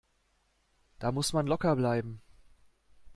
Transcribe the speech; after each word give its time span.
Da 0.97 1.11
muss 1.11 1.31
man 1.31 1.45
locker 1.45 1.75
bleiben. 1.75 2.23